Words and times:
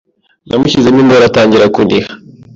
Nmushyizemo 0.47 0.99
imboro 1.03 1.23
atangira 1.29 1.71
kuniha 1.75 2.09